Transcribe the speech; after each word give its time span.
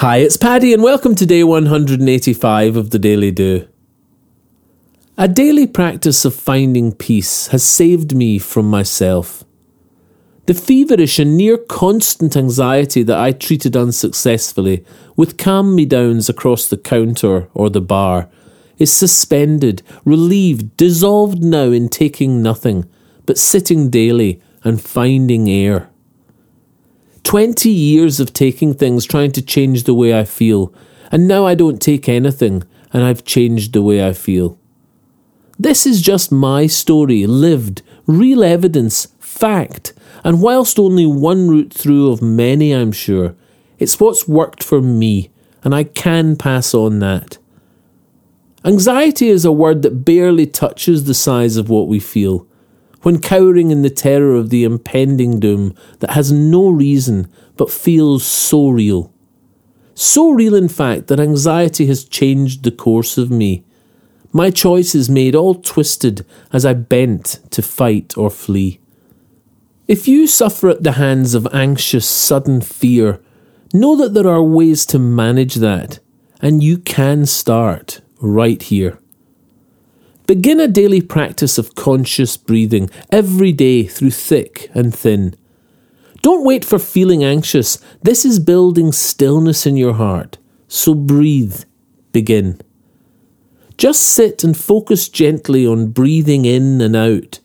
Hi, 0.00 0.18
it's 0.18 0.36
Paddy, 0.36 0.74
and 0.74 0.82
welcome 0.82 1.14
to 1.14 1.24
day 1.24 1.42
185 1.42 2.76
of 2.76 2.90
the 2.90 2.98
Daily 2.98 3.30
Do. 3.30 3.66
A 5.16 5.26
daily 5.26 5.66
practice 5.66 6.26
of 6.26 6.34
finding 6.34 6.92
peace 6.92 7.46
has 7.46 7.64
saved 7.64 8.14
me 8.14 8.38
from 8.38 8.68
myself. 8.68 9.42
The 10.44 10.52
feverish 10.52 11.18
and 11.18 11.34
near 11.34 11.56
constant 11.56 12.36
anxiety 12.36 13.04
that 13.04 13.18
I 13.18 13.32
treated 13.32 13.74
unsuccessfully 13.74 14.84
with 15.16 15.38
calm 15.38 15.74
me 15.74 15.86
downs 15.86 16.28
across 16.28 16.68
the 16.68 16.76
counter 16.76 17.48
or 17.54 17.70
the 17.70 17.80
bar 17.80 18.28
is 18.76 18.92
suspended, 18.92 19.82
relieved, 20.04 20.76
dissolved 20.76 21.42
now 21.42 21.70
in 21.70 21.88
taking 21.88 22.42
nothing, 22.42 22.84
but 23.24 23.38
sitting 23.38 23.88
daily 23.88 24.42
and 24.62 24.78
finding 24.78 25.48
air. 25.48 25.88
20 27.26 27.68
years 27.68 28.20
of 28.20 28.32
taking 28.32 28.72
things, 28.72 29.04
trying 29.04 29.32
to 29.32 29.42
change 29.42 29.82
the 29.82 29.94
way 29.94 30.16
I 30.16 30.22
feel, 30.22 30.72
and 31.10 31.26
now 31.26 31.44
I 31.44 31.56
don't 31.56 31.82
take 31.82 32.08
anything, 32.08 32.62
and 32.92 33.02
I've 33.02 33.24
changed 33.24 33.72
the 33.72 33.82
way 33.82 34.06
I 34.06 34.12
feel. 34.12 34.56
This 35.58 35.86
is 35.86 36.02
just 36.02 36.30
my 36.30 36.68
story, 36.68 37.26
lived, 37.26 37.82
real 38.06 38.44
evidence, 38.44 39.08
fact, 39.18 39.92
and 40.22 40.40
whilst 40.40 40.78
only 40.78 41.04
one 41.04 41.48
route 41.48 41.74
through 41.74 42.12
of 42.12 42.22
many, 42.22 42.70
I'm 42.70 42.92
sure, 42.92 43.34
it's 43.80 43.98
what's 43.98 44.28
worked 44.28 44.62
for 44.62 44.80
me, 44.80 45.32
and 45.64 45.74
I 45.74 45.82
can 45.82 46.36
pass 46.36 46.74
on 46.74 47.00
that. 47.00 47.38
Anxiety 48.64 49.30
is 49.30 49.44
a 49.44 49.50
word 49.50 49.82
that 49.82 50.04
barely 50.04 50.46
touches 50.46 51.04
the 51.04 51.14
size 51.14 51.56
of 51.56 51.68
what 51.68 51.88
we 51.88 51.98
feel 51.98 52.46
when 53.06 53.20
cowering 53.20 53.70
in 53.70 53.82
the 53.82 53.88
terror 53.88 54.34
of 54.34 54.50
the 54.50 54.64
impending 54.64 55.38
doom 55.38 55.72
that 56.00 56.10
has 56.10 56.32
no 56.32 56.68
reason 56.68 57.30
but 57.56 57.70
feels 57.70 58.26
so 58.26 58.68
real. 58.68 59.14
So 59.94 60.30
real, 60.30 60.56
in 60.56 60.66
fact, 60.66 61.06
that 61.06 61.20
anxiety 61.20 61.86
has 61.86 62.02
changed 62.02 62.64
the 62.64 62.72
course 62.72 63.16
of 63.16 63.30
me. 63.30 63.64
My 64.32 64.50
choices 64.50 65.08
made 65.08 65.36
all 65.36 65.54
twisted 65.54 66.26
as 66.52 66.66
I 66.66 66.72
bent 66.72 67.38
to 67.52 67.62
fight 67.62 68.18
or 68.18 68.28
flee. 68.28 68.80
If 69.86 70.08
you 70.08 70.26
suffer 70.26 70.68
at 70.68 70.82
the 70.82 70.98
hands 70.98 71.34
of 71.34 71.46
anxious, 71.52 72.08
sudden 72.08 72.60
fear, 72.60 73.20
know 73.72 73.94
that 73.98 74.14
there 74.14 74.28
are 74.28 74.42
ways 74.42 74.84
to 74.86 74.98
manage 74.98 75.54
that, 75.54 76.00
and 76.40 76.60
you 76.60 76.76
can 76.76 77.24
start 77.24 78.00
right 78.20 78.60
here. 78.60 78.98
Begin 80.26 80.58
a 80.58 80.66
daily 80.66 81.00
practice 81.00 81.56
of 81.56 81.74
conscious 81.74 82.36
breathing 82.36 82.90
every 83.10 83.52
day 83.52 83.84
through 83.84 84.10
thick 84.10 84.68
and 84.74 84.94
thin. 84.94 85.34
Don't 86.22 86.44
wait 86.44 86.64
for 86.64 86.80
feeling 86.80 87.22
anxious. 87.22 87.78
This 88.02 88.24
is 88.24 88.40
building 88.40 88.90
stillness 88.90 89.66
in 89.66 89.76
your 89.76 89.94
heart. 89.94 90.38
So 90.66 90.94
breathe. 90.94 91.62
Begin. 92.10 92.60
Just 93.78 94.02
sit 94.02 94.42
and 94.42 94.56
focus 94.56 95.08
gently 95.08 95.66
on 95.66 95.88
breathing 95.88 96.44
in 96.44 96.80
and 96.80 96.96
out. 96.96 97.38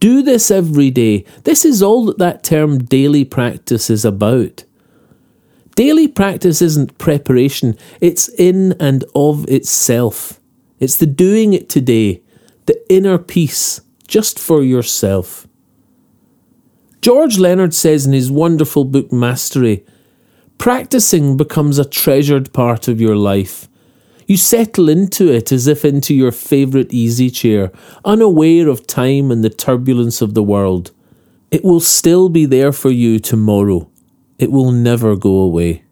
Do 0.00 0.22
this 0.22 0.50
every 0.50 0.90
day. 0.90 1.24
This 1.44 1.64
is 1.64 1.82
all 1.82 2.06
that 2.06 2.18
that 2.18 2.42
term 2.42 2.78
daily 2.78 3.24
practice 3.24 3.90
is 3.90 4.04
about. 4.04 4.64
Daily 5.76 6.08
practice 6.08 6.60
isn't 6.60 6.98
preparation, 6.98 7.76
it's 8.00 8.28
in 8.30 8.72
and 8.80 9.04
of 9.14 9.48
itself. 9.48 10.40
It's 10.80 10.96
the 10.96 11.06
doing 11.06 11.52
it 11.52 11.68
today, 11.68 12.22
the 12.66 12.80
inner 12.92 13.18
peace, 13.18 13.80
just 14.06 14.38
for 14.38 14.62
yourself. 14.62 15.46
George 17.00 17.38
Leonard 17.38 17.74
says 17.74 18.06
in 18.06 18.12
his 18.12 18.30
wonderful 18.30 18.84
book 18.84 19.12
Mastery 19.12 19.84
practicing 20.58 21.36
becomes 21.36 21.78
a 21.78 21.84
treasured 21.84 22.52
part 22.52 22.88
of 22.88 23.00
your 23.00 23.16
life. 23.16 23.68
You 24.26 24.36
settle 24.36 24.88
into 24.88 25.32
it 25.32 25.52
as 25.52 25.66
if 25.66 25.84
into 25.84 26.14
your 26.14 26.32
favourite 26.32 26.92
easy 26.92 27.30
chair, 27.30 27.72
unaware 28.04 28.68
of 28.68 28.86
time 28.86 29.30
and 29.30 29.42
the 29.42 29.50
turbulence 29.50 30.20
of 30.20 30.34
the 30.34 30.42
world. 30.42 30.90
It 31.50 31.64
will 31.64 31.80
still 31.80 32.28
be 32.28 32.44
there 32.44 32.72
for 32.72 32.90
you 32.90 33.18
tomorrow. 33.18 33.88
It 34.38 34.52
will 34.52 34.70
never 34.70 35.16
go 35.16 35.36
away. 35.36 35.84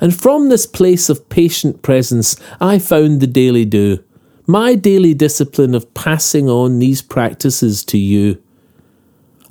And 0.00 0.14
from 0.18 0.48
this 0.48 0.66
place 0.66 1.10
of 1.10 1.28
patient 1.28 1.82
presence, 1.82 2.36
I 2.60 2.78
found 2.78 3.20
the 3.20 3.26
daily 3.26 3.64
do, 3.64 4.02
my 4.46 4.74
daily 4.74 5.14
discipline 5.14 5.74
of 5.74 5.92
passing 5.94 6.48
on 6.48 6.78
these 6.78 7.02
practices 7.02 7.84
to 7.84 7.98
you. 7.98 8.42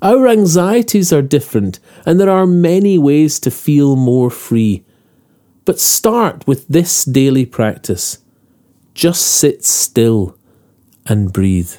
Our 0.01 0.27
anxieties 0.27 1.13
are 1.13 1.21
different, 1.21 1.79
and 2.05 2.19
there 2.19 2.29
are 2.29 2.47
many 2.47 2.97
ways 2.97 3.39
to 3.41 3.51
feel 3.51 3.95
more 3.95 4.29
free. 4.29 4.83
But 5.65 5.79
start 5.79 6.47
with 6.47 6.67
this 6.67 7.05
daily 7.05 7.45
practice. 7.45 8.19
Just 8.93 9.21
sit 9.21 9.63
still 9.63 10.35
and 11.05 11.31
breathe. 11.31 11.75